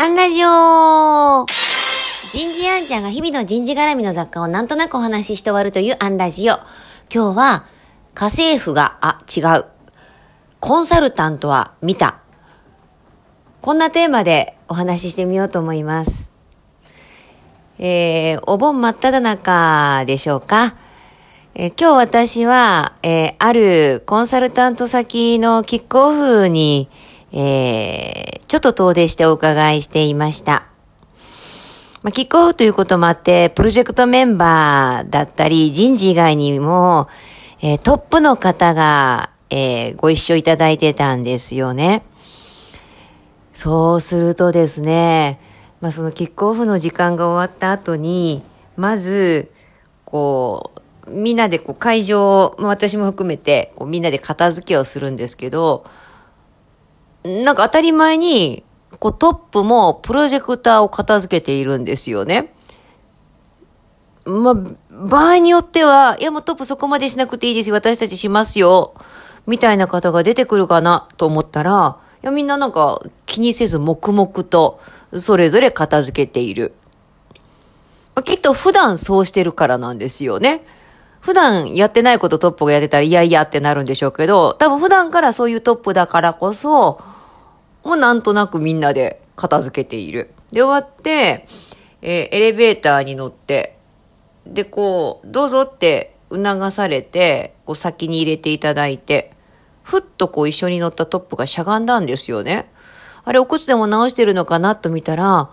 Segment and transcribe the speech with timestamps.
[0.00, 6.54] アンラジオ人事アンちゃんが日々の人事絡みの雑貨をなんとなくお話しして終わるというアンラジオ。
[7.12, 7.66] 今日は、
[8.14, 9.64] 家政婦が、あ、違う。
[10.60, 12.20] コンサルタントは見た。
[13.60, 16.30] こんなテーマでお話ししてみようと思います。
[17.80, 20.76] えー、お盆真っ只中でしょうか。
[21.56, 26.88] えー、今日私は、えー、あるコンサルタント先のキックオフに、
[27.32, 30.66] えー、ちょっと遠出してお伺いしていました。
[32.02, 37.08] まあ、キックオフということもあって、プロジェクトメンバーだったり、人事以外にも、
[37.60, 42.04] えー、トップの方が、えー、ご一緒いただいてたんですよね。
[43.52, 45.40] そうするとですね、
[45.80, 48.42] まあ、そのキックオフの時間が終わった後に、
[48.76, 49.50] まず、
[50.04, 50.72] こ
[51.06, 55.84] う、みんなでこう会場、まあ、私も含めて、こうみんなで片付けをするんですけど、
[57.24, 58.64] なんか当たり前に、
[59.00, 62.54] こうトップもプロジェクターを片付けているんですよね。
[64.24, 64.54] まあ、
[64.90, 67.74] 場合によっては、いやもうトップそこまでしなくていいですよ。
[67.74, 68.94] 私たちしますよ。
[69.46, 74.80] みたいな方が出てくるかなと思ったら、いやみんななんか気にせず黙々と
[75.14, 76.74] それぞれ片付けている。
[78.14, 80.64] まあ、きっと普段そうしてるからなんですよね。
[81.20, 87.00] 普段やってないことトップがやってたら、いやいやってなるんでしょうけど、多分普段からそういうトップだからこそ、
[87.84, 90.30] もうなんとなくみんなで片付けている。
[90.52, 91.46] で、終わって、
[92.02, 93.78] えー、エレベーターに乗って、
[94.46, 99.32] で、こう、どうぞって促されて、こう先に入れていただいて、
[99.82, 102.70] ふっとこう一緒に乗ったトップがしゃがんだんですよね。
[103.24, 105.50] あれ、お靴でも直してるのかなと見たら、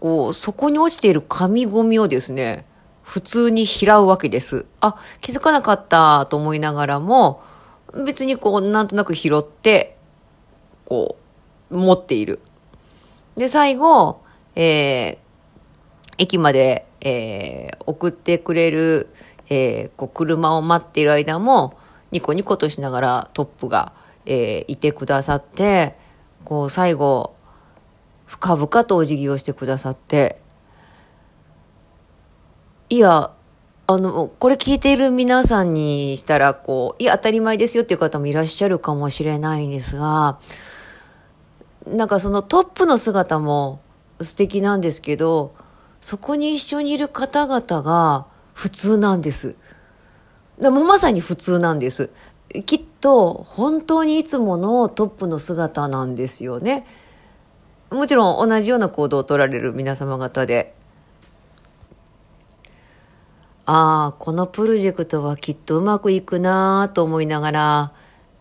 [0.00, 2.66] こう、そこに落ちている紙ゴミをですね、
[3.04, 4.64] 普通に拾うわけです。
[4.80, 7.42] あ、気づかなかったと思いながらも、
[8.04, 9.96] 別にこう、なんとなく拾って、
[10.86, 11.16] こ
[11.70, 12.40] う、持っている。
[13.36, 14.22] で、最後、
[14.56, 15.18] えー、
[16.18, 19.10] 駅まで、えー、送ってくれる、
[19.50, 21.76] えー、こう、車を待っている間も、
[22.10, 23.92] ニコニコとしながらトップが、
[24.24, 25.96] えー、いてくださって、
[26.44, 27.34] こう、最後、
[28.24, 30.40] 深々とお辞儀をしてくださって、
[32.90, 33.30] いや、
[33.86, 40.38] あの、これ聞いている皆さんにしたら、こう、いや、当たり前ですよっていう方もいらっしゃるかもしれないんですが、
[41.86, 43.80] なんかそのトップの姿も
[44.20, 45.54] 素敵なんですけど、
[46.00, 49.56] そこに一緒にいる方々が普通なんです。
[50.58, 52.10] でもまさに普通なんです。
[52.66, 56.86] きっと本当にいつものトップの姿なんですよね。
[57.90, 60.74] もちろん同じような行動を取られる皆様方で
[63.66, 67.92] ああ、このプロジェクトはきっとうまくいくなと思いながら、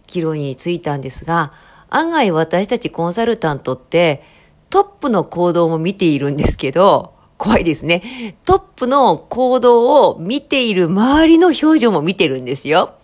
[0.07, 1.53] 議論についたんですが、
[1.89, 4.23] 案外私たちコンサルタントって
[4.69, 8.35] トップの行動も見ているんですけど、怖いですね。
[8.45, 12.95] トップの行動を見ている周りの表情も見てるんですよ。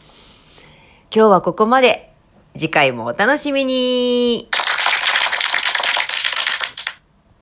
[1.14, 2.08] 今日はここまで。
[2.58, 4.50] 次回もお楽しみに。